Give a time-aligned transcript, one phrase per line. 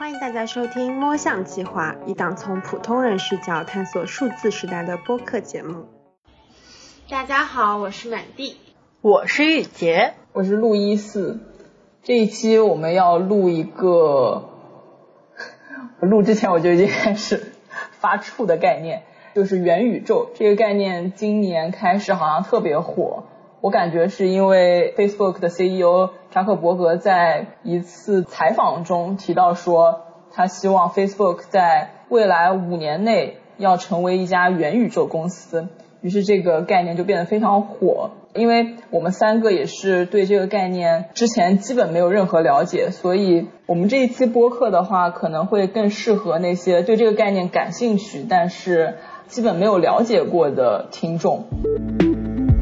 [0.00, 5.88] 欢迎大家收听《摸象计划》，一档从普通人视角探索数字时代的播客节目。
[7.10, 8.56] 大家好，我是满地，
[9.02, 11.40] 我是玉洁，我是陆一四。
[12.02, 14.48] 这一期我们要录一个，
[16.00, 17.52] 录之前我就已经开始
[17.90, 19.02] 发怵的概念，
[19.34, 23.24] 就是元宇宙这个概念，今年开始好像特别火。
[23.62, 30.00] 我感觉是因为 Facebook 的 CEO 扎克伯格在一次采访中提到说，
[30.32, 35.68] 他希望 Facebook 在未来五年内要成为一家元宇宙公司，
[36.00, 38.12] 于是这个概念就变得非常火。
[38.32, 48.94] 因为我们三个也是对这个概念之前基本没有任何了解，所以我们这一期播客的话，可能会更适合那些对这个概念感兴趣，但是
[49.26, 51.44] 基本没有了解过的听众。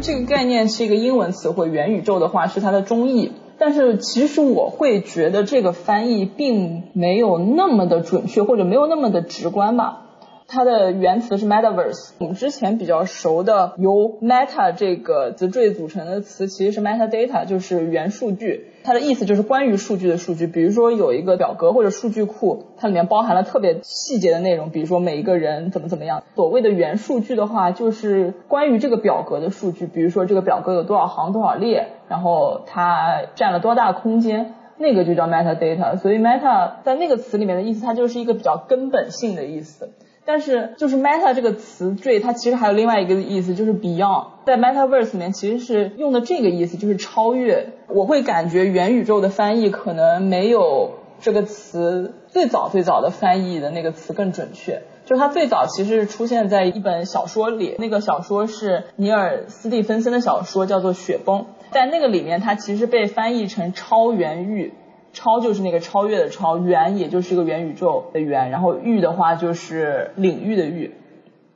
[0.01, 10.08] 这个概念是一个英文词汇，元宇宙的话是它的中译，但是其实我会觉得这个翻译并没有那么的准确，或者没有那么的直观吧。
[10.51, 18.69] 它的原词是 metaverse，我们之前比较熟的由 meta 这个词缀组成的词其实是 metadata，就是元数据。
[18.83, 20.47] 它的意思就是关于数据的数据。
[20.47, 26.23] 比如说有一个表格或者数据库，它里面包含了特别细节的内容，比如说每一个人怎么怎么样。
[26.35, 35.99] 所谓的元数据的话，就是关于这个表格的数据，比如说这个表格有多少行多少列，然后它占了多大空间，那个就叫 metadata。
[35.99, 39.91] 所以 meta 在那个词里面的意思，它就是一个比较根本性的意思。
[40.29, 44.27] 但是就是 meta 这个词缀，它其实还有另外一个意思，就是 beyond。
[44.45, 47.71] 在 metaverse 里面其实是用的这个意思，就是超越。
[47.89, 50.91] 我会感觉元宇宙的翻译可能没有
[51.23, 54.83] 这个词最早最早的翻译的那个词更准确。
[55.07, 61.41] 就是它最早其实是出现在一本小说里，那个小说是尼尔斯蒂芬森的小说，叫做《雪崩》。
[61.71, 64.75] 在那个里面，它其实被翻译成超元域。
[65.19, 70.95] 超就是那个超越的超，元也就是一个元宇宙的元，然后域的话就是领域的域。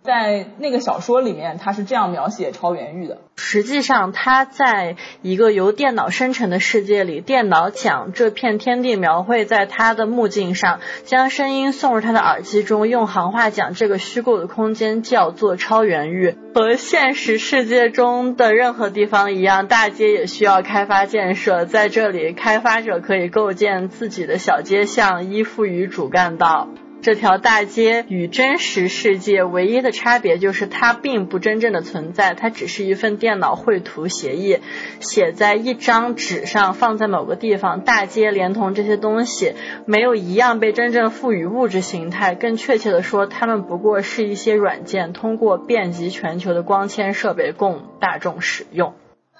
[0.03, 3.19] 在那个小说里面，他是这样描写超元域的。
[3.37, 16.37] 实际上，他在一个由电脑生成的世界里，电脑将这片天地描绘在他的目镜上，将声音送入他的耳机中，用行话讲这个虚构的空间叫做超元域。
[16.55, 21.65] 和现实世界中的任何地方一样，大街也需要开发建设。
[21.65, 26.69] 在这里，开发者可以构建自己的小街巷，依附于主干道。
[27.03, 34.59] 这条大街与真实世界唯一的差别就是它并不真正的存在，它只是一份电脑绘图协议，
[35.01, 37.81] 写在一张纸上，放在某个地方。
[37.81, 39.55] 大街连同这些东西，
[39.85, 42.37] 没有一样被真正赋予物质形态。
[42.37, 48.95] 更确切的说，它们不过是一些软件，通过遍及全球的光纤设备供大众使用。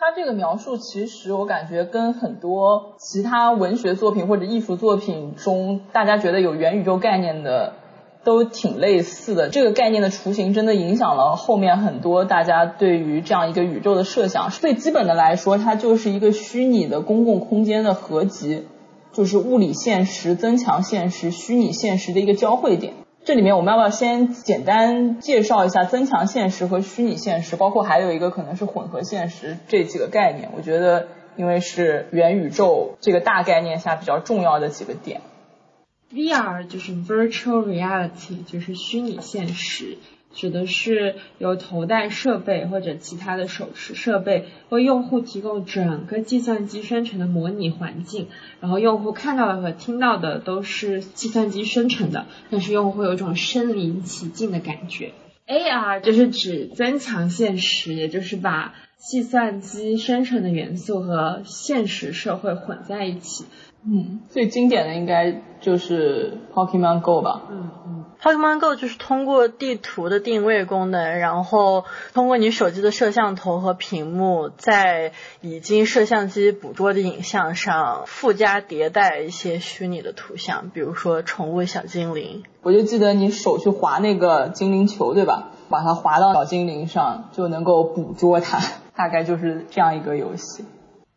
[0.05, 7.75] 他这个描述，其实我感觉跟很多其他文学作品或者艺术作品中，大家觉得有元宇宙概念的，
[8.25, 9.49] 都挺类似的。
[9.49, 14.51] 这个概念的雏形真的影响了后面很多大家对于这样一个宇宙的设想。
[14.51, 18.65] 最基本的来说，它就是一个虚拟的公共空间的合集，
[19.13, 22.95] 就是物理现实、增强现实、虚拟现实的一个交汇点。
[23.25, 30.51] 这里面我们要不要先简单介绍一下增强现实和虚拟现实，包括还有一个可能是混合现实这几个概念？
[30.57, 31.07] 我觉得
[31.37, 35.21] 因为是元宇宙这个大概念下比较重要的几个点。
[36.13, 39.99] VR 就是 Virtual Reality，就是虚拟现实。
[40.35, 48.29] 指的是由头戴设备或者其他的手持设备为用户提供整个计算机生成的模拟环境，
[48.61, 55.13] 然后用户看到的和听到的都是计算机生成的，但是用户会有一种身临其境的感觉。
[55.47, 63.45] AR 就是指增强现实，也就是把计算机生成的元素和现实社会混在一起。
[63.85, 67.43] 嗯，最经典的应该就是 Pokemon Go 吧。
[67.51, 71.85] 嗯嗯，Pokemon Go 就是通过地图的定位功能，然后
[72.15, 82.45] 通过你手机的摄像头和屏幕，在已经摄像机捕捉的影像上附加迭代一些虚拟的图像，比如说宠物小精灵。
[82.63, 85.49] 我就记得你手去划那个精灵球，对吧？
[85.69, 88.61] 把它划到小精灵上，就能够捕捉它，
[88.95, 90.65] 大概就是这样一个游戏。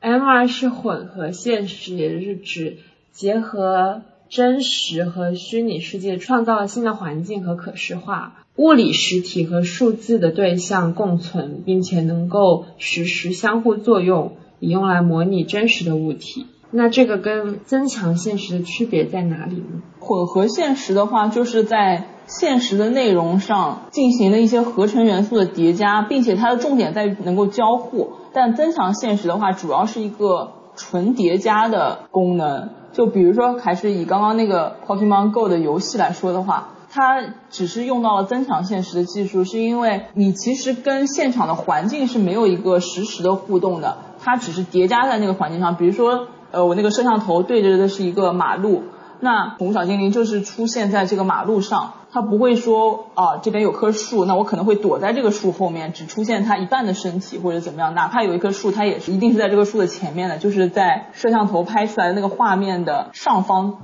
[0.01, 2.77] MR 是混合现实，也就是指
[3.11, 4.01] 结合
[4.35, 16.47] 真实和虚拟世界，创造了新的环境和可视化，物理实体和数字的对象共存，并且能够实时相互作用，以用来模拟真实的物体。
[16.69, 19.81] 那这个跟增强现实的区别在哪里呢？
[19.99, 28.09] 混合现实的话，就是在现实的内容上进行了一些合成元素的叠加，并且它的重点在于能够交互。
[28.33, 45.75] 但增强现实的话，主要是一个纯叠加的功能，就比如说，还是以刚刚那个 Pokemon Go 的游戏来说的话，它只是用到了增强现实的技术，是因为你其实跟现场的环境是没有一个实时的互动的，它只是叠加在那个环境上。
[45.75, 48.83] 比如说，呃，我那个摄像头对着的是一个马路。
[49.19, 57.93] 那宠物小精灵就是出现在这个马路上，它不会说啊这边有棵树，那我可能会躲在这个树后面，只出现它一半的身体或者怎么样。
[57.93, 63.77] 哪怕有一棵树，它也是一定是在这个树的前面的，就是在摄像头拍出来的那个画面的上方。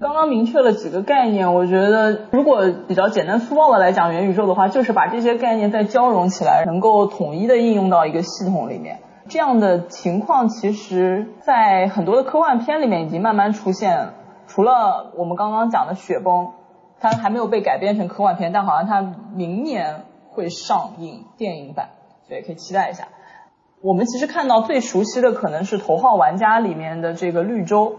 [0.00, 9.00] 刚刚明确了几个概念，我觉得如果比较简单粗暴的来讲元宇宙的话，就是把这些概念再交融起来，能够统一的应用到一个系统里面。
[9.30, 14.10] 这样的情况，其实，在很多的科幻片里面已经慢慢出现。
[14.48, 16.46] 除了我们刚刚讲的《雪崩》，
[16.98, 19.00] 它还没有被改编成科幻片，但好像它
[19.32, 21.90] 明年会上映电影版，
[22.26, 23.06] 所以可以期待一下。
[23.80, 27.98] 我们其实看到最熟悉的可能是《头号玩家》里面的这个绿洲，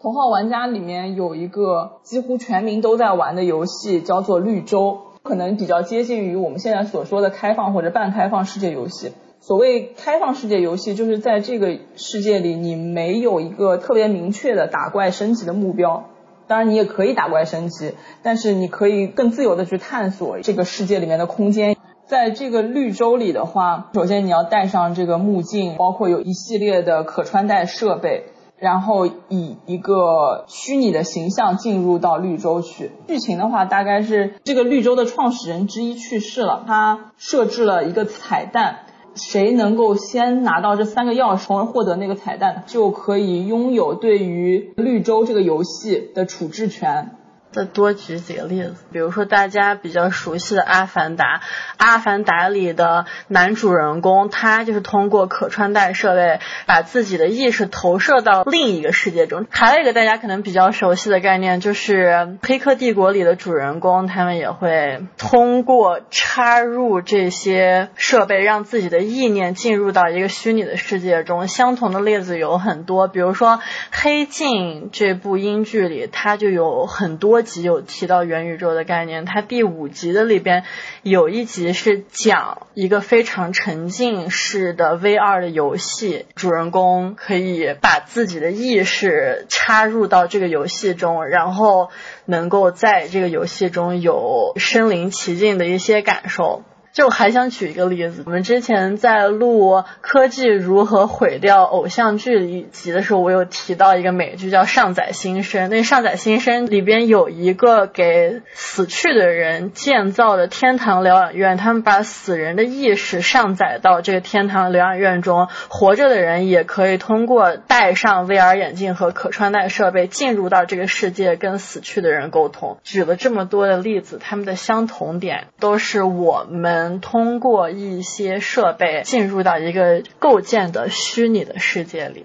[0.02, 9.12] 《头号玩家》里面有一个几乎全民都在玩的游戏，叫做绿洲，可能比较接近于我们现在所说的开放或者半开放世界游戏。
[9.40, 16.04] 所谓开放世界游戏，就是在这个世界里，你没有一个特别明确的打怪升级的目标。
[16.48, 17.92] 当然，你也可以打怪升级，
[18.22, 21.76] 但是你可以更自由的去探索这个世界里面的空间。
[22.06, 28.24] 在这个绿洲里的话，首先你要带上这个目镜，包括有一系列的可穿戴设备，
[28.58, 32.92] 然后以一个虚拟的形象进入到绿洲去。
[33.06, 38.80] 剧情的话，大概是这个绿洲的创始人之一去世了，他设置了一个彩蛋。
[39.18, 47.16] 谁能够先拿到这三个钥匙，从而获得那个彩蛋，就可以拥有对于绿洲这个游戏的处置权。
[47.58, 51.38] 再多举几个例子，比如说大家比较熟悉的《阿凡达》，
[51.76, 59.44] 《阿凡达》里的男主人公，他就是通过可穿戴设备，把自己的意识投射到另一个世界中。
[59.50, 62.10] 还有一个大家可能比较熟悉的概念，就是
[62.46, 71.48] 《黑客帝国》里的主人公，他们也会通过插入这些设备，让自己的意念进入到一个虚拟的世界中。
[71.48, 73.54] 相同的例子有很多，比如说
[73.90, 77.42] 《黑镜》这部英剧里，它就有很多。
[77.48, 80.64] 集有提到元宇宙的概念，它第五集的里边
[81.02, 91.90] 有一集是讲一个非常沉浸式的 VR 的游戏，主人公可以把自己的意识插入到这个游戏中，然后
[92.26, 96.62] 能够在这个游戏中有身临其境的一些感受。
[96.98, 105.66] 就还想举一个例子，我们之前在录科技如何毁掉偶像剧一集的时候，我有提到一个美剧叫《上载新生》。
[105.68, 122.78] 那《上载新生》里边有一个给死去的人建造的天堂疗养院，他们把死人的意识上载到这个天堂疗养院中，活着的人也可以通过戴上 VR 眼镜和可穿戴设备进入到这个世界，跟死去的人沟通。
[122.82, 126.87] 举了这么多的例子，他们的相同点都是我们。
[126.88, 132.24] 能通过一些设备进入到一个构建的虚拟的世界里。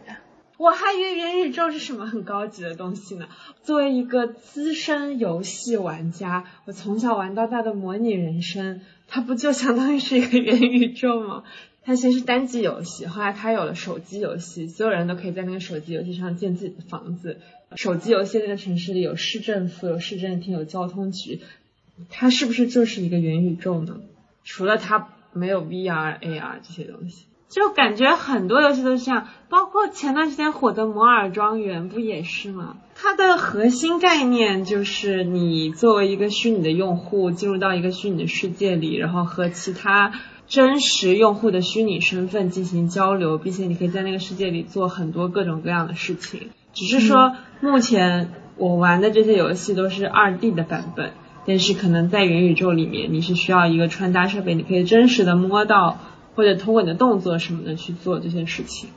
[0.58, 3.28] 我还以为元宇宙是什么很高级的东西呢。
[3.64, 8.80] 作为一个资深游戏玩家，我从小玩到大的模拟人生，
[9.10, 11.44] 它不就相当于是一个元宇宙吗？
[11.86, 17.42] 它先是单机游戏，后来它有了手机游戏，所有人都可以在那个手机游戏上建自己的房子。
[17.76, 21.42] 手机游戏那个城市里有市政府、有市政厅、有交通局，
[22.10, 24.00] 它是不是就是一个元宇宙呢？
[24.44, 32.78] 除了它没有 VR、AR 这些东西，就感觉很多游戏都是这样，包括前段时间火的《摩尔庄园》不也是吗？
[32.96, 40.14] 它的核心概念就是你作为一个虚拟的用户进入到一个虚拟的世界里，然后和其他
[40.48, 46.50] 真实用户的虚拟身份进行交流，并且你可以在那个世界里做很多各种各样的事情。
[46.74, 51.14] 只是说目前我玩的这些游戏都是二 D 的版本。
[51.46, 55.98] 但是可能在元宇宙里面，你是需要一个穿搭设备，你可以真实的摸到，
[56.36, 58.90] 或者通过你的动作什么的去做这些事情。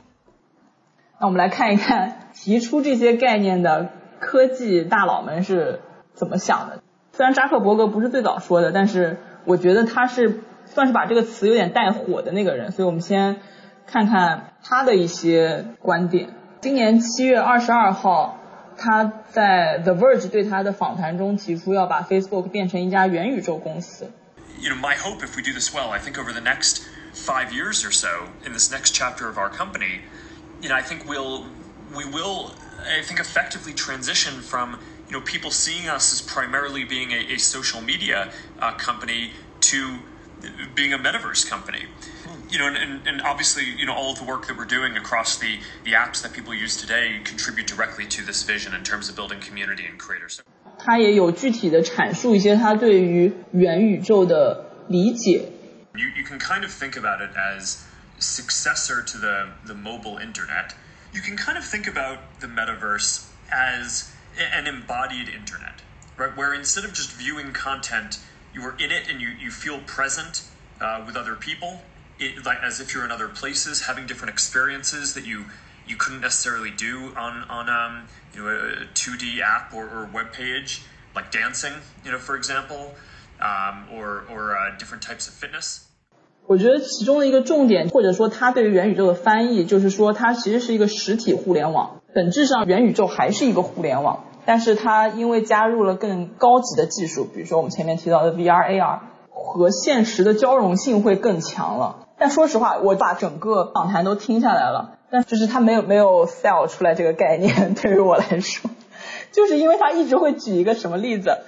[1.19, 3.89] 那我们来看一看提出这些概念的
[4.19, 5.81] 科技大佬们是
[6.13, 6.81] 怎么想的。
[7.11, 12.71] 虽然扎克伯格不是最早说的，但是我觉得他是算是把这个词有点带火的那个人。
[12.71, 13.37] 所以我们先
[13.85, 16.29] 看看他的一些观点。
[16.61, 18.36] 今年七月二十二号。
[18.76, 24.10] 他在 The Verge 对他的访谈中提出要把 Facebook 变成一家元宇宙公司。
[24.58, 27.84] You know, my hope if we do this well, I think over the next five years
[27.84, 28.08] or so,
[28.44, 30.00] in this next chapter of our company,
[30.60, 31.44] you know, I think we'll
[31.94, 37.12] we will I think effectively transition from you know people seeing us as primarily being
[37.12, 39.32] a, a social media uh, company
[39.72, 39.98] to
[40.74, 41.86] being a metaverse company.
[42.50, 44.96] You know, and, and, and obviously, you know, all of the work that we're doing
[44.96, 49.08] across the, the apps that people use today contribute directly to this vision in terms
[49.08, 50.40] of building community and creators.
[50.78, 55.48] 他也有具体的阐述一些他对于元宇宙的理解。
[55.94, 57.78] You, you can kind of think about it as
[58.18, 60.74] successor to the, the mobile internet.
[61.12, 65.82] You can kind of think about the metaverse as an embodied internet,
[66.16, 66.34] right?
[66.36, 68.18] Where instead of just viewing content,
[68.54, 70.42] you are in it and you, you feel present
[70.80, 71.82] uh, with other people,
[72.18, 75.44] it, like as if you're in other places, having different experiences that you
[75.86, 80.32] you couldn't necessarily do on on um, you know a 2D app or, or web
[80.32, 80.82] page,
[81.14, 81.74] like dancing,
[82.04, 82.94] you know, for example,
[83.40, 85.88] um, or or uh, different types of fitness.
[86.46, 92.00] 我觉得其中的一个重点，或者说它对于元宇宙的翻译，就是说它其实是一个实体互联网。
[92.14, 102.05] 本质上，元宇宙还是一个互联网，但是它因为加入了更高级的技术，比如说我们前面提到的 VR、AR，和现实的交融性会更强了。
[102.17, 108.69] 但说实话，我把整个访谈都听下来了，但就是他没有没有 sell 出来这个概念， 对于我来说，
[109.31, 111.39] 就是因为他一直会举一个什么例子，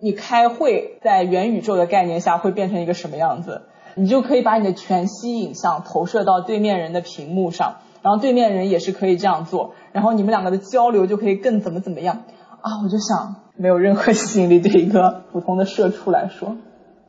[0.00, 3.62] 你开会在元宇宙的概念下会变成一个什么样子。
[3.94, 12.22] 你就可以把你的全息影像投射到对面人的屏幕上，然后对面人也是可以这样做，然后你们两个的交流就可以更怎么怎么样
[12.62, 12.80] 啊！
[12.82, 16.56] 我就想，没有任何吸引力对一个普通的社畜来说。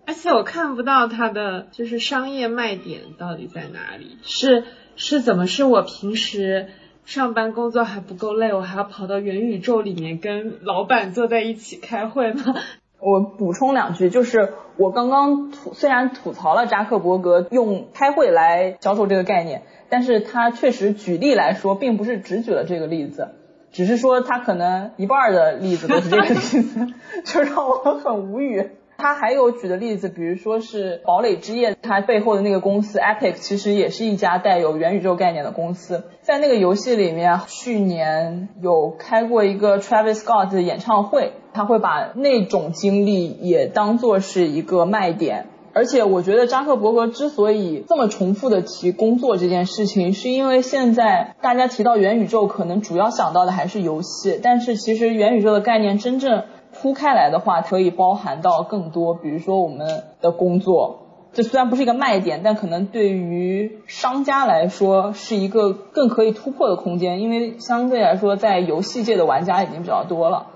[0.06, 4.64] 而且我看不到它的就是商业卖点到底在哪里，是
[4.96, 6.68] 是怎么是我平时
[7.06, 12.44] 上班工作还不够累，我还要跑到元宇宙里面跟老板坐在一起开会吗？
[13.00, 23.30] 我补充两句，就是我刚刚吐虽然吐槽了扎克伯格用开会来销售这个概念，但是他确实举例来说，并不是只举了这个例子，
[23.74, 26.94] 只是说他可能一半的例子都是这个例子，
[27.26, 28.70] 就让我很无语。
[29.04, 45.48] 他还有举的例子，比如说是堡垒之夜，它背后的那个公司 Epic 其实也是一家带有元宇宙概念的公司，在那个游戏里面，去年有开过一个 Travis Scott 的演唱会，他会把那种经历也当做是一个卖点。
[45.76, 56.44] 而且我觉得扎克伯格之所以这么重复的提工作这件事情，是因为现在大家提到元宇宙，可能主要想到的还是游戏，但是其实元宇宙的概念真正。
[56.84, 61.00] 铺开来的话，可以包含到更多，比如说我们的工作，
[61.32, 70.48] 这虽然不是一个卖点，但可能对于商家来说是一个更可以突破的空间，因为相对来说，在游戏界的玩家已经比较多了，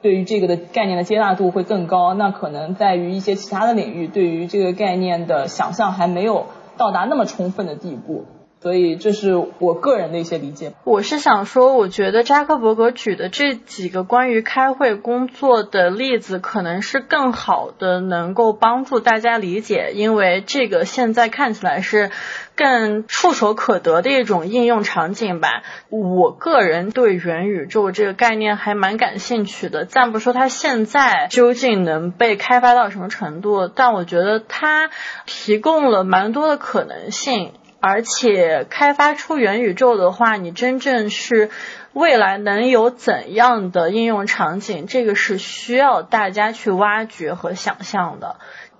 [0.00, 2.14] 对于这个的概念的接纳度会更高。
[2.14, 6.46] 那可能在于一些其他的领域，对于这个概念的想象还没有
[6.78, 8.24] 到达那么充分的地步。
[8.60, 10.72] 所以这是我个人的一些理解。
[10.84, 22.10] 我是想说，我觉得扎克伯格举的这几个关于开会工作的例子，可能是更好的能够帮助大家理解，因为这个现在看起来是
[22.56, 25.62] 更触手可得的一种应用场景吧。
[25.88, 34.90] 我个人对元宇宙这个概念还蛮感兴趣的，暂不说它现在究竟能被开发到什么程度，但我觉得它
[35.26, 37.52] 提供了蛮多的可能性。
[37.80, 41.50] 而且开发出元宇宙的话，你真正是
[41.92, 48.36] 未来能有怎样的应用场景，这个是需要大家去挖掘和想象的。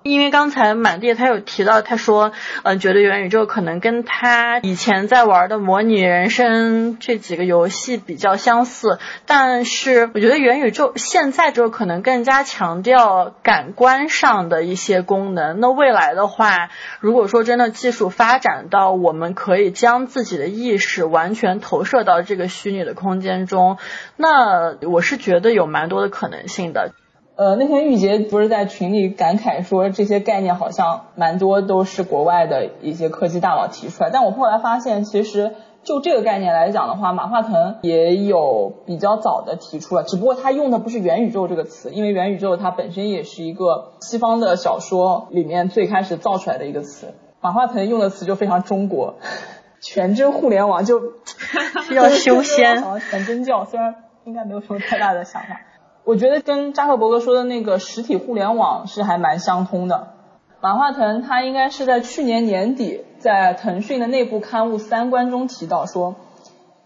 [0.09, 15.61] 因为刚才满地他有提到，他说，嗯，觉得元宇宙可能跟他以前在玩的模拟人生这几个游戏比较相似，但是我觉得元宇宙现在就可能更加强调感官上的一些功能。
[15.61, 23.79] 那未来的话，如果说真的技术发展到我们可以将自己的意识完全投射到这个虚拟的空间中，
[24.17, 26.93] 那我是觉得有蛮多的可能性的。
[27.39, 34.11] 呃，那天玉洁不是在群里感慨说，这些概念好像蛮多都是国外的一些科技大佬提出来。
[34.11, 35.55] 但我后来发现，其实
[35.85, 47.15] 就这个概念来讲的话，马化腾也有比较早的提出了，只不过他用的不是元宇宙这个词，因为元宇宙它本身也是一个西方的小说里面最开始造出来的一个词。
[47.41, 49.15] 马化腾用的词就非常中国，
[49.81, 51.01] 全真互联网就
[51.95, 55.61] 要修仙， 全真教，虽然应该没有什么太大的想法。
[56.09, 60.15] 我觉得跟扎克伯格说的那个实体互联网是还蛮相通的。
[60.63, 66.17] 马化腾他应该是在去年年底在腾讯的内部刊物《三观》中提到说，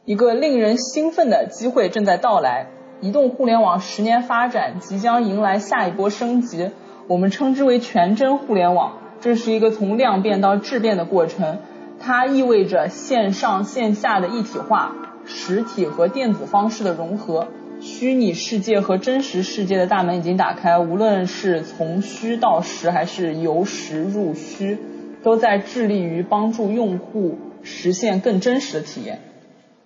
[0.04, 2.66] 一个令人兴奋的机会正在到来，
[3.00, 6.72] 移动互联网十年发展即将迎来下一波升级，
[7.06, 8.94] 我们称之为全真互联网。
[9.20, 11.58] 这是一个从量变到质变的过程，
[12.00, 17.46] 它意味着线上线下的一体化，实体和电子方式的融合。
[17.82, 24.78] 虚拟世界和真实世界的大门已经打开，无论是从虚到实，还是由实入虚，
[25.24, 29.18] 都在致力于帮助用户实现更真实的体验。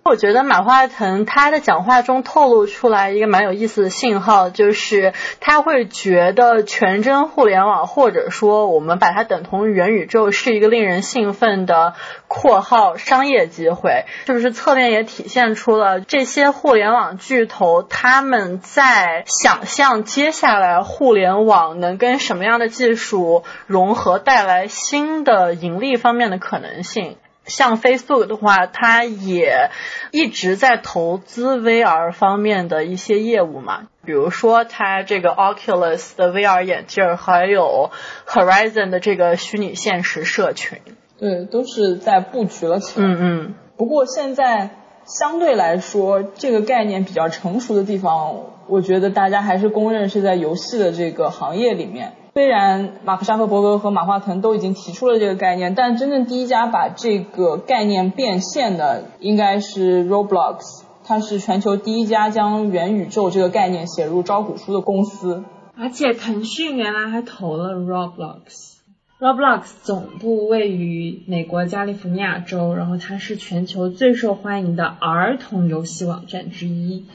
[0.07, 11.93] 我觉得马化腾他的讲话中透露出来一个蛮有意思的信号，就是他会觉得全真互联网或者说我们把它等同于元宇宙是一个令人兴奋的
[12.29, 27.17] （括号商业机会），是不是侧面也体现出了这些互联网巨头他们在想象接下来互联网能跟什么样的技术融合，带来新的盈利方面的可能性？
[27.47, 29.71] 像 Facebook 的话，它也
[30.11, 37.91] 一直在投资 VR 方面的一些业务嘛，比如说它这个 Oculus 的 VR 眼镜，还有
[38.27, 40.79] Horizon 的这个虚拟现实社群。
[41.19, 43.07] 对，都是在布局了起来。
[43.07, 43.53] 嗯嗯。
[43.75, 44.69] 不过现在
[45.05, 48.35] 相对来说，这个概念比较成熟的地方，
[48.69, 52.13] 我觉得大家还是公认是在游戏的这个行业里面。
[52.33, 65.43] 虽然马克沙克伯格和马化腾都已经提出了这个概念，但真正第一家把这个概念变现的应该是 Roblox，它是全球第一家将元宇宙这个概念写入招股书的公司。
[65.75, 77.05] 而且腾讯原来还投了 Roblox，Roblox 总部位于美国加利福尼亚州，然后它是全球最受欢迎的儿童游戏网站之一。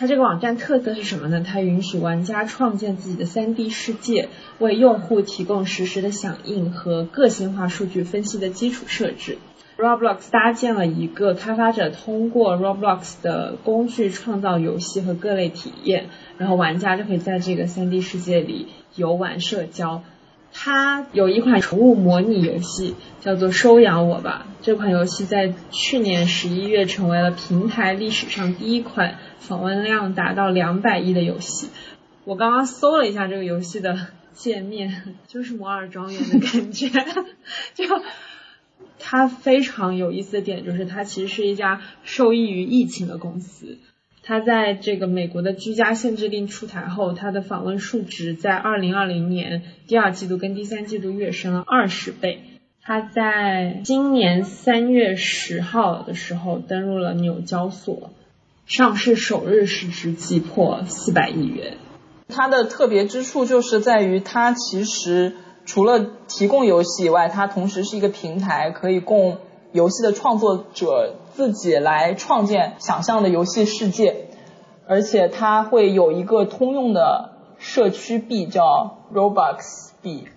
[0.00, 1.44] 它这个网站特色是什么呢？
[1.46, 9.36] 它允许玩家创建自己的 3D 世界，为用户提供实时的响应和个性化数据分析的基础设置。
[9.76, 16.06] Roblox 搭建了一个开发者通过 Roblox 的工具创造游戏和各类体验，
[16.38, 20.02] 然后玩家就可以在这个 3D 世界里游玩社交。
[20.52, 24.46] 它有一款宠物模拟游戏，叫做《收养我吧》。
[24.64, 31.68] 这款游戏在去年十一月成为了平台历史上第一款访问量达到两百亿的游戏。
[32.24, 36.88] 我刚刚搜了一下这个游戏的界面， 就是摩尔庄园的感觉。
[37.74, 37.84] 就
[38.98, 43.78] 它非常有意思的点，就是它其实是一家受益于疫情的公司。
[44.22, 52.42] 它在这个美国的居家限制令出台后，它的访问数值在二零二零年第二季度跟第三季度跃升了二十倍。
[52.82, 58.10] 它在今年三月十号的时候登陆了纽交所，
[58.66, 61.78] 上市首日市值击破四百亿元。
[62.28, 65.34] 它的特别之处就是在于，它其实
[65.66, 69.38] 除了提供游戏以外，它同时是一个平台，可以供
[69.72, 71.14] 游戏的创作者。
[71.32, 74.26] 自己来创建想象的游戏世界，
[74.86, 80.28] 而且它会有一个通用的社区币叫 Robux 币。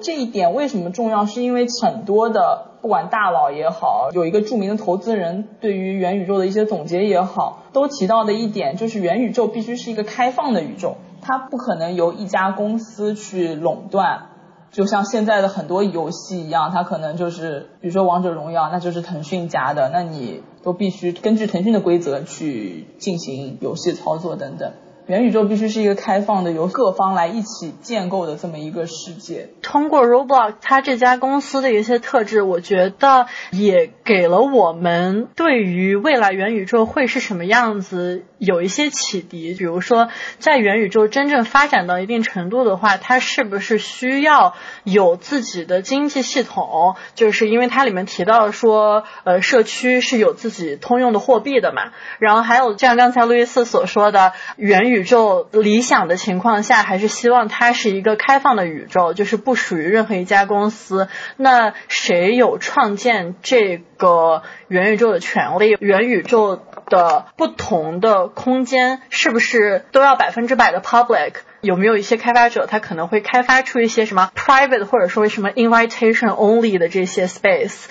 [0.00, 1.24] 这一点为什么重要？
[1.24, 14.29] 是因为很多的不管大佬也好，有一个著名的投资人对于元宇宙的一些总结也好，都提到的一点就是元宇宙必须是一个开放的宇宙，它不可能由一家公司去垄断。
[14.70, 24.72] 就像现在的很多游戏一样，它可能就是，比如说王者荣耀，那就是腾讯家的，那你都必须根据腾讯的规则去进行游戏操作等等。
[25.06, 29.48] 元宇宙必须是一个开放的，由各方来一起建构的这么一个世界。
[29.62, 39.54] 通过 Roblox 它这家公司的一些特质，我觉得也给了我们对于未来元宇宙会是什么样子有一些启迪。
[39.54, 40.08] 比如说，
[40.38, 46.94] 在元宇宙真正发展到一定程度的话，它是不是需要有自己的经济系统？
[47.14, 51.92] 就是因为它里面提到说，呃，社区是有自己通用的货币的嘛。
[52.18, 55.04] 然后还有像刚才路易斯所说的元宇。
[55.10, 61.08] 宙理想的情况下，还是希望它是一个开放的宇宙，就是不属于任何一家公司。
[61.36, 65.76] 那谁有创建这个元宇宙的权利？
[65.80, 71.32] 元宇宙的不同的空间是不是都要百分之百的 public？
[71.60, 77.86] 有没有一些开发者他可能会开发出一些什么 private 或者说什么 invitation only 的这些 space？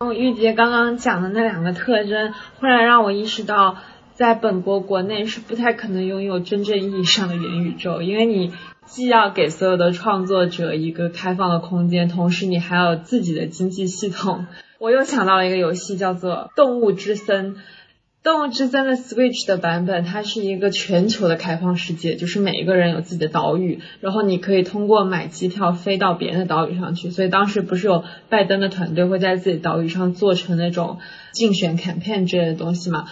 [0.00, 3.76] 嗯玉洁刚刚讲的那两个特征，忽然让我意识到。
[4.18, 8.52] 在本国国内是不太可能拥有真正意义上的元宇宙，因为你
[8.84, 14.46] 既要给所有的创作者一个开放的空间，同时你还有自己的经济系统。
[14.80, 17.54] 我又想到了一个游戏，叫做《动物之森》。
[18.24, 27.10] 《动物之森》的 Switch 的版本，它是一个全球的开放世界，就是每一个人有自己的岛屿，然后你可以通过买机票飞到别人的岛屿上去。
[27.10, 30.98] 所以当时不是有拜登的团队会在自己岛屿上做成那种
[31.30, 33.06] 竞选 campaign 之类的东西嘛？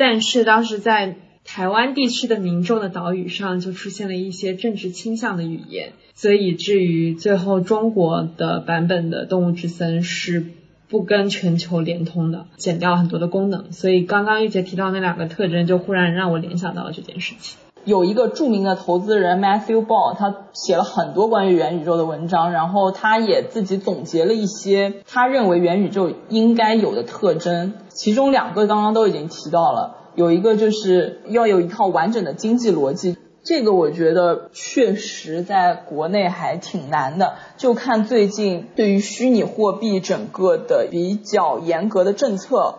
[0.00, 10.42] 但是当时在台湾地区的民众的岛屿上，就出现了一些政治倾向的语言，所以以至于最后中国的版本的《动物之森》是
[10.88, 13.72] 不跟全球连通的，减掉很多的功能。
[13.72, 17.58] 所以刚刚玉洁提到那两个特征，就忽然让我联想到了这件事情。
[17.84, 42.74] 有一个著名的投资人 Matthew Ball，他写了很多关于元宇宙的文章，然后他也自己总结了一些他认为元宇宙应该有的特征，其中两个刚刚都已经提到了，有一个就是要有一套完整的经济逻辑，这个我觉得确实在国内还挺难的，就看最近对于虚拟货币整个的比较严格的政策，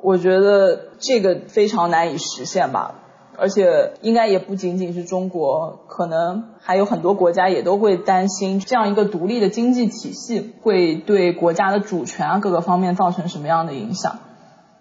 [0.00, 2.97] 我觉得这个非常难以实现吧。
[3.40, 14.18] 而且应该也不仅仅是中国，可能还有很多国家也都会担心这样一个独立的经济体系会对国家的主权啊各个方面造成什么样的影响。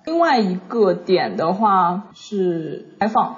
[0.05, 3.35] 另外一个点的话是开放，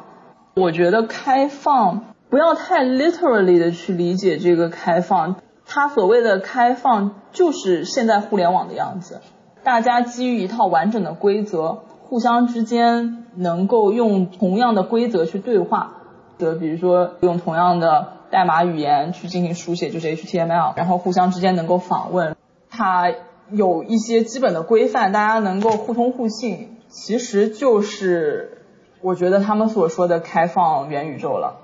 [0.55, 9.19] 我觉得开放不要太 literally 的去理解这个开放，它所谓的开放就是现在互联网的样子，
[9.63, 11.79] 大家基于一套完整的规则。
[12.09, 15.93] 互相之间能够用同样的规则去对话，
[16.37, 22.35] 的比如说用同样的代码语言去进行书写，就是 HTML，然后互相之间能够访问，
[22.69, 23.13] 它
[23.49, 28.57] 有一些基本的规范，大家能够互通互信，其实就是
[29.01, 31.61] 我觉得他们所说的开放元宇宙了。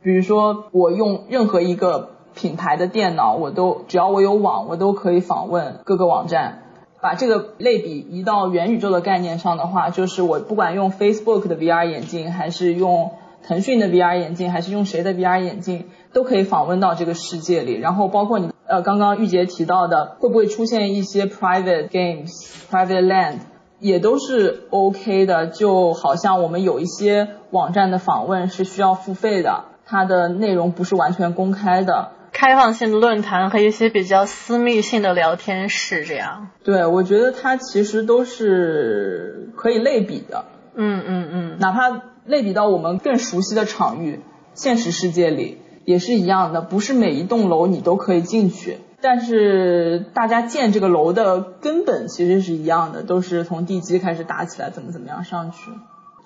[0.00, 6.62] 比如说我用任何一个品牌的电脑，我都只要我有网，我都可以访问各个网站。
[7.00, 13.12] 把这个类比移到元宇宙的概念上的话，就是我不管用 Facebook 的 VR 眼镜，还是用
[13.46, 17.74] 腾讯的 VR 眼镜，还是用谁的 VR 眼镜，都可以访问到这个世界里。
[17.78, 22.30] 然后包括你呃刚刚玉洁提到的，会不会出现一些 private games、
[22.70, 23.36] private land，
[23.78, 25.46] 也都是 OK 的。
[25.46, 32.08] 就好像我们有一些网站的访问是需要付费的，它的内容不是完全公开的。
[32.38, 36.50] 开放性的论坛和一些比较私密性的聊天室，这样。
[36.62, 40.44] 对，我觉得它其实都是可以类比的。
[40.76, 41.56] 嗯嗯嗯。
[41.58, 44.20] 哪怕类比到我们更熟悉的场域，
[44.54, 55.72] 现实世界里也是一样的，不是每一栋楼你都可以进去，但是大家建这个楼的根本其实是一样的，都是从地基开始打起来，怎么怎么样上去。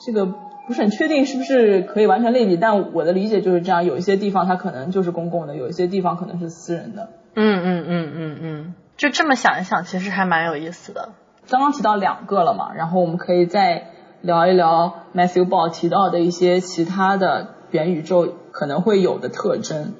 [0.04, 0.34] 这个。
[0.66, 7.10] 不是很确定是不是可以完全类比，但我的理解就是这样，有一些地方它可能就是公共的，有一些地方可能是私人的。
[7.34, 11.10] 嗯嗯嗯嗯嗯，就这么想一想，其实还蛮有意思的。
[11.50, 13.88] 刚刚提到两个了嘛，然后我们可以再
[14.20, 19.94] 聊一聊 Matthew Ball 提到的一些其他的元宇宙可能会有的特征。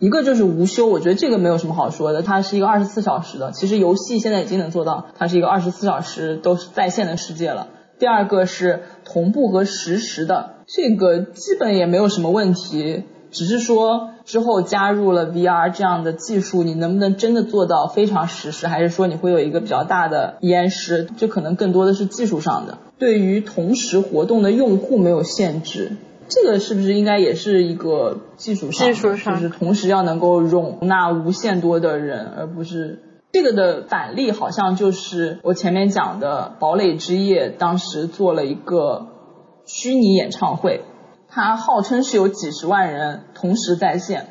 [0.00, 3.52] 一个就是无休，我觉得这个没有什么好说的，它是一个二十四小时的。
[3.52, 7.68] 其实游戏现在已经能做到，它是一个二十四小时都是在线的世界了。
[7.98, 22.78] 第二个是同步和实时的，这个基本也没有什么问题，只是说之后加入了 VR 这样的技术，你能不能真的做到非常实时，还是说你会有一个比较大的延时，就可能更多的是技术上的。
[22.98, 25.92] 对于同时活动的用户没有限制，
[26.28, 33.02] 这个是不是应该也是一个技术上，技术上就是同时要能够容纳无限多的人，而不是。
[33.30, 39.08] 这个的反例好像就是我前面讲的堡垒之夜，当时做了一个
[39.66, 40.82] 虚拟演唱会，
[41.28, 44.28] 它号称是有几十万人同时在线，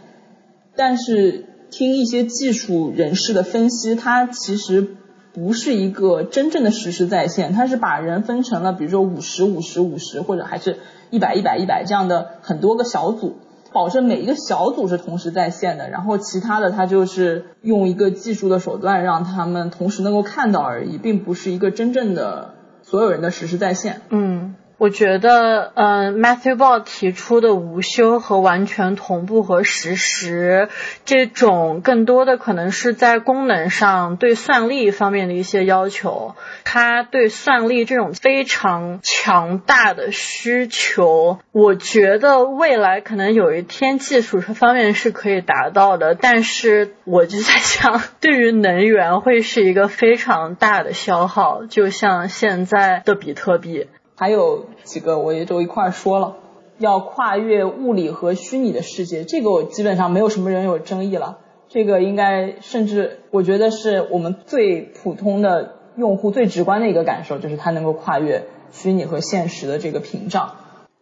[0.76, 4.96] 但是听一些技术人士的分析，它其实
[5.32, 10.80] 不是一个真正的实时在线，它是把人分成了比如说五十五十五十或者还是
[11.12, 13.36] 一百一百一百这样的很多个小组。
[13.78, 24.02] 保证每一个小组是同时在线的，然后其他的他就是用一个技术的手段让他们同时能够看到而已，并不是一个真正的所有人的实时在线。
[24.10, 24.56] 嗯。
[24.80, 30.70] 我觉得，嗯，Matthew Ball 提出的无休和完全同步和实时
[31.04, 36.36] 这种，更多的可能是在功能上对算力方面的一些要求。
[36.64, 53.88] 他对算力这种非常强大的需求，我觉得未来可能有一天技术方面是可以达到的，但是我就在想，对于能源会是一个非常大的消耗，就像现在的比特币。
[54.18, 56.38] 还有几个我也都一块说了，
[56.80, 61.38] 要跨越物理和虚拟的世界，这个我基本上没有什么人有争议了。
[61.70, 70.56] 这个应该甚至我觉得是我们最普通的用户最直观的一个感受，就是它能够跨越虚拟和现实的这个屏障。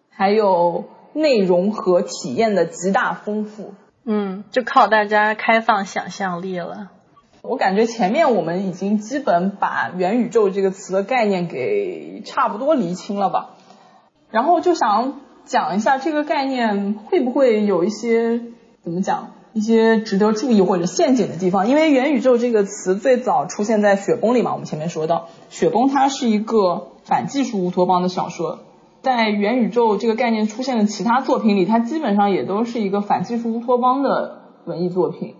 [0.09, 3.73] 还有内容和体验的极大丰富，
[4.03, 6.91] 嗯，就靠大家开放想象力了。
[7.47, 13.51] 我感觉前面我们已经基本把元宇宙这个词的概念给差不多厘清了吧，
[14.31, 18.41] 然后就想讲一下这个概念会不会有一些
[18.83, 21.69] 怎么讲一些值得注意或者陷阱的地方。
[21.69, 28.59] 因为元宇宙这个词最早出现在雪崩里嘛，我们前面说到，雪崩它是一个反技术乌托邦的小说，
[29.01, 35.35] 在元宇宙这个概念出现的其他作品里，它基本上也都是一个反技术乌托邦的文艺作品。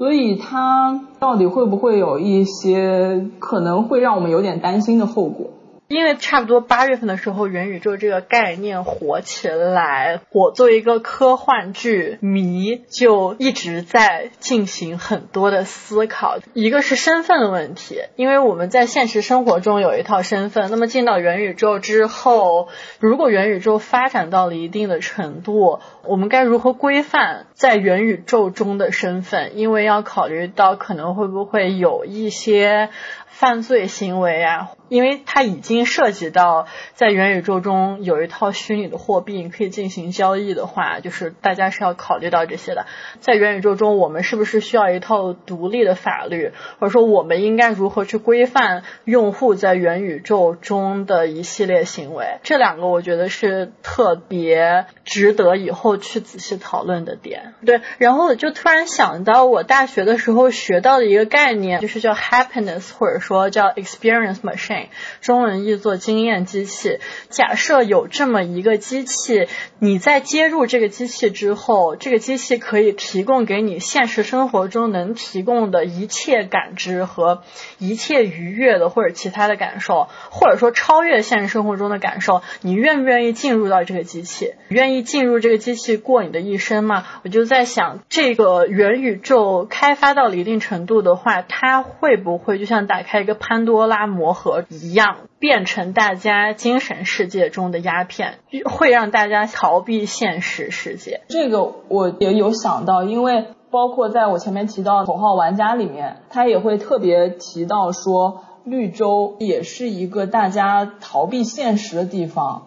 [0.00, 5.48] 所以它到底会不会有一些可能会让我们有点担心的后果？
[5.90, 16.38] 因为差不多八月份的时候，元宇宙这个概念火起来，我作为一个科幻剧迷，就一直在进行很多的思考。
[16.54, 22.68] 一个是身份的问题，因为我们在现实生活中有一套身份，那么进到元宇宙之后，
[23.00, 29.58] 如果元宇宙发展到了一定的程度，我们该如何规范在元宇宙中的身份？
[29.58, 32.90] 因为要考虑到可能会不会有一些。
[33.32, 42.86] 犯罪行为啊，因为它已经涉及到在元宇宙中有一套虚拟的货币可以进行交易的话，就是大家是要考虑到这些的。
[43.20, 52.38] 在元宇宙中，我们是不是需要一套独立的法律，或者说我们应该如何去规范用户在元宇宙中的一系列行为？
[52.42, 57.54] 这两个我觉得是特别值得以后去仔细讨论的点。
[57.66, 63.50] 对，然后我就突然想到我大学的时候学到的一个概念，就是叫 happiness，或者说。
[63.50, 64.86] 叫 experience machine，
[65.20, 66.98] 中文意译作经验机器。
[67.28, 69.46] 假设有这么一个机器，
[69.78, 77.42] 你在接入这个机器之后，这个机器可以提供给你现实生活中能提供的一切感知和
[77.78, 82.42] 一切愉悦的或者其他的感受，或者说超越现实生活中的感受。
[82.62, 84.54] 你愿不愿意进入到这个机器？
[84.68, 87.06] 愿意进入这个机器过你的一生吗？
[87.22, 93.20] 我就在想，这个元宇宙开发到了一定程度的话，它会不会就像打开？
[93.20, 101.22] 一个潘多拉魔盒一样，变成大家精神世界中的鸦片，会让大家逃避现实世界。
[101.28, 112.66] 这个我也有想到，因为包括在我前面提到《头号玩家》里面，他也会特别提到说，绿洲也是一个大家逃避现实的地方。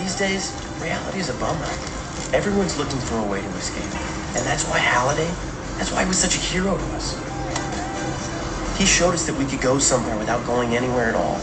[0.00, 1.68] These days, reality is a bummer.
[2.32, 3.92] Everyone's looking for a way to escape,
[4.34, 5.28] and that's why Halliday,
[5.78, 7.27] that's why he was such a hero to us.
[8.77, 11.39] He showed us that we could go somewhere without going anywhere at all.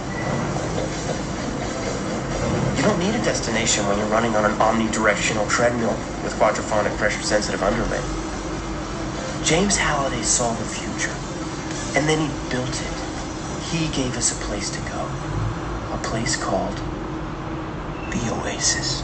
[2.76, 7.62] You don't need a destination when you're running on an omnidirectional treadmill with quadraphonic pressure-sensitive
[7.62, 8.00] underlay.
[9.44, 11.12] James Halliday saw the future,
[11.96, 12.96] and then he built it.
[13.70, 15.00] He gave us a place to go,
[15.94, 16.76] a place called
[18.10, 19.02] the Oasis.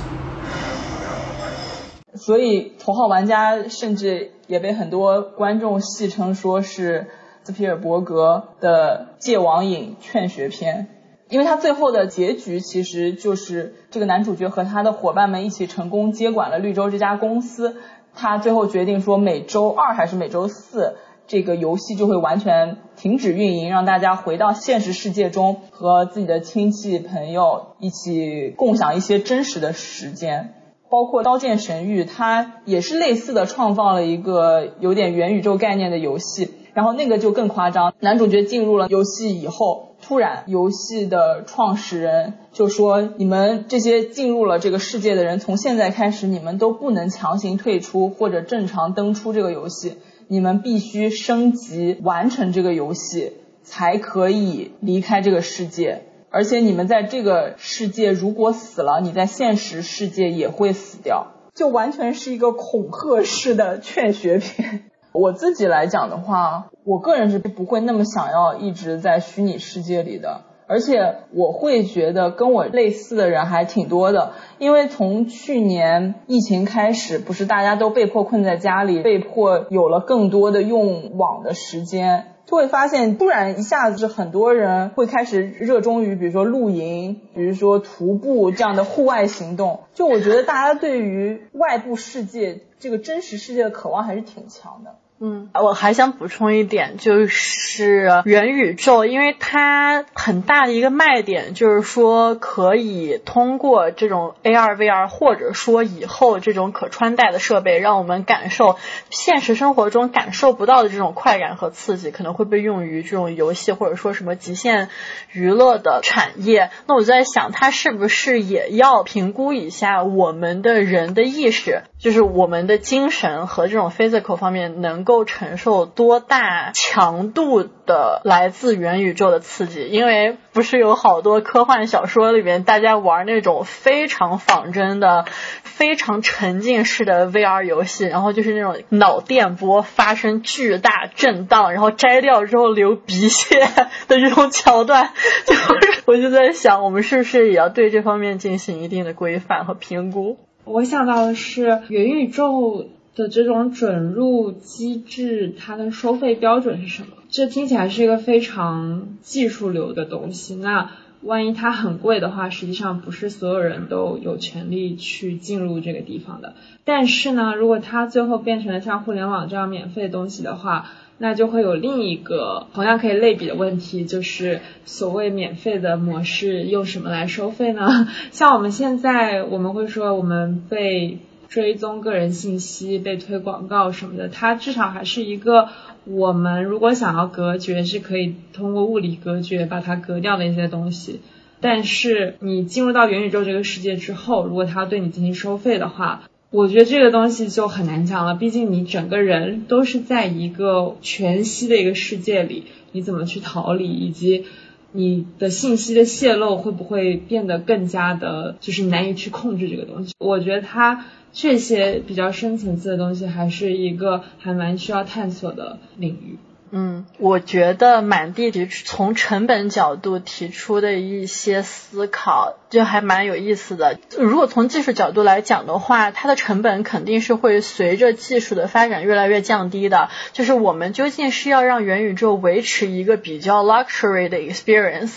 [2.17, 7.07] 所以，头号玩家甚至也被很多观众戏称说是
[7.44, 10.88] 斯皮尔伯格的戒网瘾劝学篇，
[11.28, 17.78] 因为他最后的结局其实就是这个男主角和他的伙伴们一起成功接管了绿洲这家公司。
[18.14, 30.54] 他最后决定说，每周二还是每周四，这个游戏就会完全停止运营，让大家回到现实世界中，和自己的亲戚朋友一起共享一些真实的时间。
[30.90, 36.52] 包括《刀剑神域》，它也是类似的创造了一个有点元宇宙概念的游戏。
[36.74, 56.04] 然后那个就更夸张，男主角进入了游戏以后，突然游戏的创始人就说：“你们这些进入了这个世界的人，从现在开始，你们都不能强行退出或者正常登出这个游戏，你们必须升级完成这个游戏，才可以离开这个世界。
[56.30, 82.31] 而且你们在这个世界如果死了，你在现实世界也会死掉，就完全是一个恐吓式的劝学片。”我自己来讲的话，我个人是不会那么想要一直在虚拟世界里的，而且我会觉得跟我类似的人还挺多的，因为从去年疫情开始，不是大家都被迫困在家里，被迫有了更多的用网的时间。
[82.46, 89.84] 就会发现，突然一下子，很多人会开始热衷于，比如说露营，比如说徒步这样的户外行动。
[89.94, 94.96] 就我觉得，大家对于外部世界这个真实世界的渴望还是挺强的。
[95.24, 108.78] 嗯，我还想补充一点，就是元宇宙，因为它很大的一个卖点就是说，可以通过这种 AR、VR，或者说以后这种可穿戴的设备，让我们感受
[109.12, 114.90] 现实生活中感受不到的这种快感和刺激，可能会被用于这种游戏或者说什么极限
[115.32, 116.72] 娱乐的产业。
[116.88, 125.11] 那我在想，它是不是也要评估一下我们的人的意识，就是我们的精神和这种 physical 方面能够。
[125.12, 129.90] 够承受多大强度的来自元宇宙的刺激？
[129.90, 135.26] 因为不是有好多科幻小说里面大家玩那种非常仿真的、
[135.64, 143.60] 非常沉浸式的 VR 游戏，然后就是那种脑电波发生巨大震荡，然后摘掉之后流鼻血
[144.08, 145.12] 的这种桥段，
[145.46, 150.38] 就是我就在想，我们是不是也要对这方面进行一定的规范和评估？
[150.64, 157.10] 我想到的是元宇宙的这种准入机制，它的收费标准是什么？
[157.30, 160.56] 这听起来是一个非常技术流的东西。
[160.56, 166.56] 那万一它很贵的话，实际上不是所有人都有权利去进入这个地方的。
[166.84, 178.08] 但是呢，如果它最后变成了像互联网这样免费的东西的话，那就会有另一个同样可以类比的问题，就是所谓免费的模式用什么来收费呢？
[178.32, 181.20] 像我们现在我们会说我们被
[181.52, 185.68] 追踪个人信息、被推广告什么的，它至少还是一个
[186.06, 191.20] 我们如果想要隔绝是可以通过物理隔绝把它隔掉的一些东西。
[191.60, 204.46] 但是你进入到元宇宙这个世界之后，如果它对你进行收费的话，我觉得这个东西就很难讲了，毕竟你整个人都是在一个全息的一个世界里，你怎么去逃离，以及
[204.94, 210.14] 你的信息的泄露会不会变得更加的，就是难以去控制这个东西。
[210.20, 216.38] 我觉得它这些比较深层次的东西，还是一个还蛮需要探索的领域。
[216.74, 224.00] 嗯，我觉得满地提从成本角度提出的一些思考，就还蛮有意思的。
[224.18, 230.08] 如果从技术角度来讲的话，它的成本肯定是会随着技术的发展越来越降低的。
[230.32, 235.16] 就是我们究竟是要让元宇宙维持一个比较 luxury 的 experience，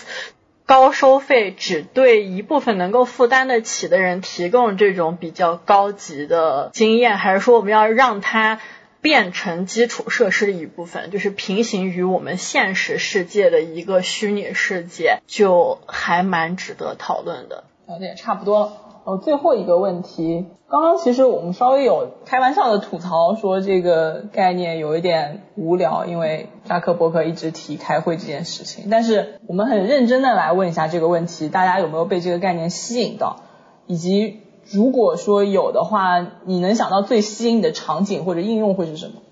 [0.66, 8.58] 高收费只对一部分能够负担得起的人提供这种比较高级的经验，还是说我们要让它？
[9.04, 17.64] 变成基础设施的一部分，就是平行于我们现实世界的一个虚拟世界，就还蛮值得讨论的。
[17.86, 18.72] 聊的也差不多了。
[19.04, 28.88] 哦，最后一个问题，刚刚其实我们稍微有开玩笑的吐槽说这个概念有一点无聊，因为扎克伯格一直提开会这件事情。
[28.90, 33.42] 但是我们很认真的来问一下这个问题，大家有没有被这个概念吸引到，
[33.86, 34.40] 以及？
[34.72, 39.22] 如果说有的话，你能想到最吸引你的场景或者应用会是什么？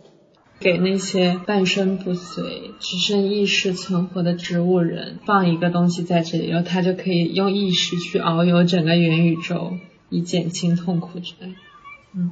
[0.60, 9.72] 给那些半身不遂、只剩意识存活的植物人放一个东西在这里，然后他就可以用意识去遨游整个元宇宙，
[10.08, 11.54] 以减轻痛苦之类。
[12.14, 12.30] 嗯。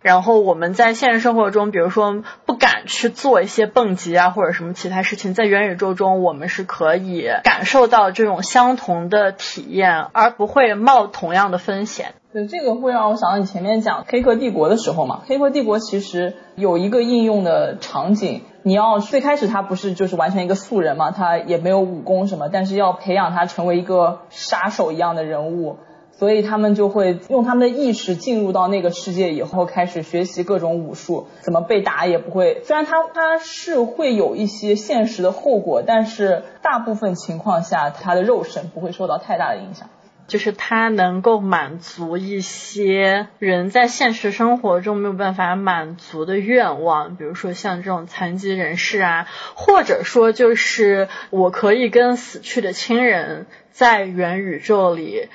[0.00, 12.14] 然后我们在现实生活中，比如说不敢去做一些蹦极啊或者什么其他事情，在元宇宙中我们是可以感受到这种相同的体验，而不会冒同样的风险。
[12.46, 25.78] 这个会让我想到你前面讲《黑客帝国》的时候嘛，《黑客帝国》其实有一个应用的场景，你要最开始他不是就是完全一个素人嘛，他也没有武功什么，但是要培养他成为一个杀手一样的人物。
[26.10, 32.60] 所以他们就会用他们的意识进入到那个世界以后，开始学习各种武术，怎么被打也不会。
[32.64, 39.88] 虽然他他是会有一些现实的后果，但是大部分情况下，他的肉身不会受到太大的影响。
[40.28, 55.28] 就是它能够满足一些人在现实生活中没有办法满足的愿望，比如说像这种残疾人士啊，或者说就是我可以跟死去的亲人在元宇宙里。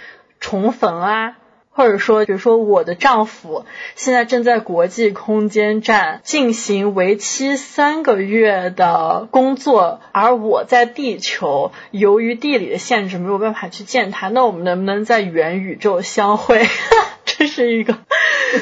[0.45, 1.37] 重逢啊，
[1.73, 16.65] 或者说，比如说我的丈夫现在正在国际空间站进行为期三个月的工作，而我在地球由于地理的限制没有办法去见他，那我们能不能在元宇宙相会？
[17.37, 17.97] 这是一个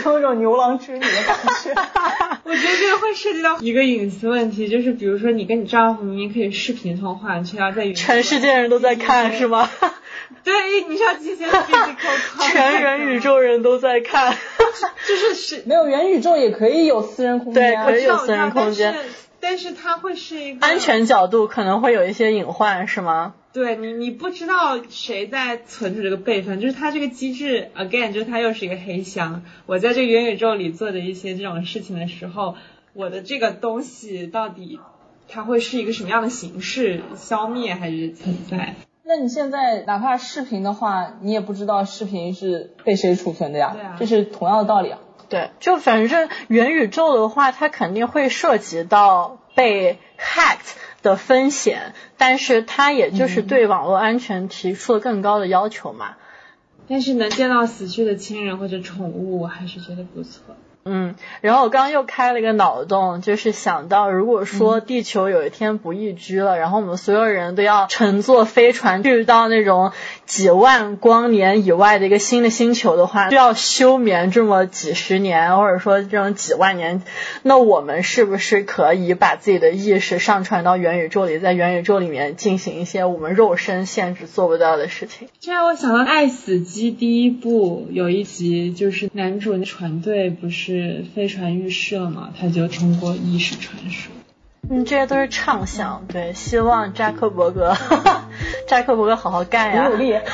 [0.06, 1.72] 有一种牛郎织女的感觉。
[2.44, 9.70] 我觉得这个会涉及到一个隐私问题，就是比如说你跟你丈夫明明可以视频通话，却要在全世界人都在看，是吗？
[10.44, 10.54] 对，
[10.88, 14.36] 你要进行 physical，全元宇宙人都在看，
[15.08, 18.96] 就是是没有元宇宙也可以有私人空间，对，可以有私人空间，
[19.42, 23.34] 但是它会是一个安全角度可能会有一些隐患，是吗？
[23.54, 29.44] 对你，你不知道谁在存储这个备份，就是它这个机制，again，就是它又是一个黑箱。
[29.66, 32.56] 我在这个元宇宙里做的一些这种事情的时候，
[32.94, 34.80] 我的这个东西到底
[35.28, 38.76] 它会是一个什么样的形式，消灭还是存在？
[39.04, 43.72] 那你现在哪怕视频的话，你也不知道视频是被谁储存的呀？
[43.74, 45.00] 对啊，这是同样的道理啊。
[45.32, 56.18] 对，就反正元宇宙的话，它肯定会涉及到被 hacked 的风险，但是它也就是对网络安全提出了更高的要求嘛。
[56.90, 60.58] 但是能见到死去的亲人或者宠物，我还是觉得不错。
[60.84, 69.92] 嗯，然后我刚刚又开了一个脑洞，就是想到如果说地球有一天不宜居了，然后我们所有人都要乘坐飞船去到那种
[70.26, 77.04] 几万光年以外的一个新的星球的话，需要休眠这么几十年，或者说这种几万年，
[77.44, 85.28] 那我们是不是可以把自己的意识上传到元宇宙里，在元宇宙里面进行一些我们肉身限制做不到的事情？
[85.40, 90.71] 这让我想到《爱死机》第一部有一集，就是男主船队不是。
[90.72, 92.30] 是飞船预设嘛？
[92.40, 94.10] 他就通过意识传输。
[94.70, 97.76] 嗯，这些都是畅想，对，希望扎克伯格，
[98.68, 100.18] 扎克伯格好好干呀，努努力。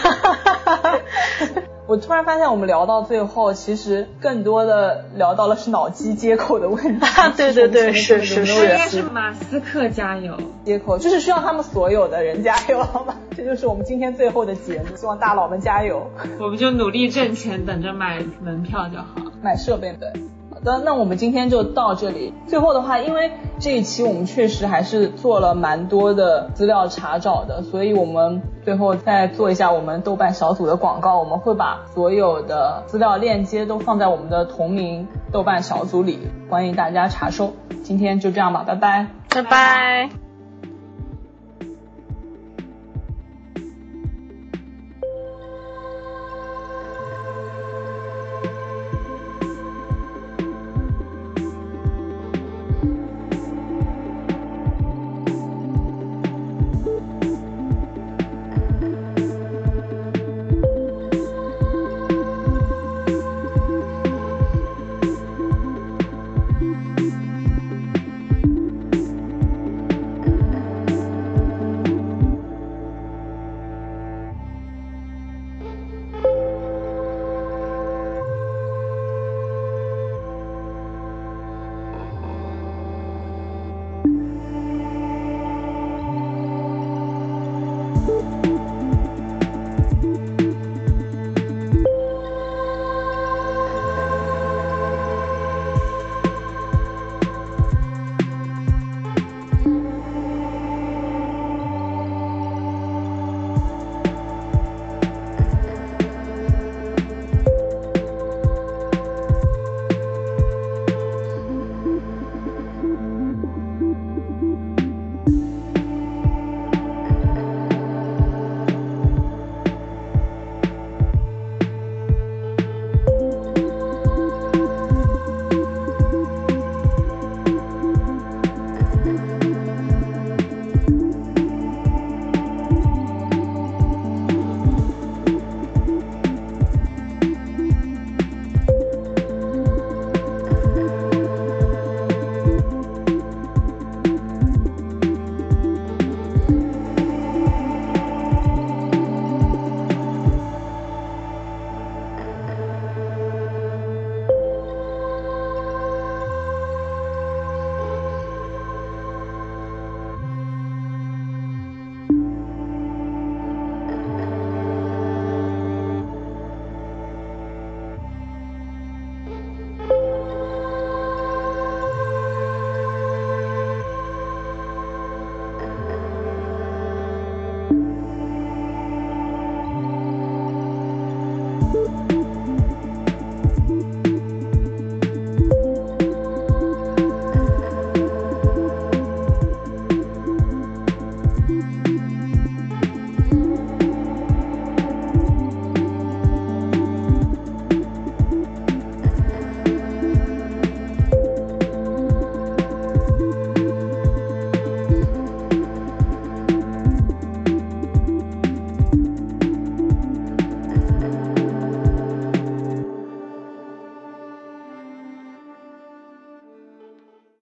[1.88, 7.06] 我突然发现，我们聊到最后，其实更多的聊到了是脑机接口的问题。
[7.38, 8.54] 对对对，是是是。
[8.56, 13.16] 应该是马斯克加油，接口就是需要他们所有的人加油，好吗？
[13.38, 16.12] 这就是我们今天最后的节目，希望大佬们加油。
[16.38, 20.12] 我们就努力挣钱，等着买门票就好，买设备对。
[20.54, 22.34] 好的，那我们今天就到这里。
[22.48, 31.20] 最后的话，因为这一期我们确实还是做了蛮多的资料查找的，所以我们最后再做一下我们豆瓣小组的广告。
[31.20, 36.20] 我们会把所有的资料链接都放在我们的同名豆瓣小组里，
[36.50, 37.54] 欢迎大家查收。
[37.84, 40.26] 今天就这样吧，拜拜，拜拜。